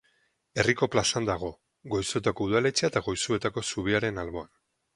Herriko 0.61 0.87
plazan 0.95 1.27
dago, 1.29 1.49
Goizuetako 1.93 2.47
udaletxea 2.49 2.91
eta 2.93 3.05
Goizuetako 3.11 3.67
zubiaren 3.73 4.19
alboan. 4.27 4.55